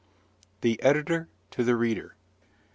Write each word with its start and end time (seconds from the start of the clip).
THE 0.61 0.81
EDITOR 0.81 1.27
TO 1.51 1.63
THE 1.63 1.75
READER. 1.75 2.15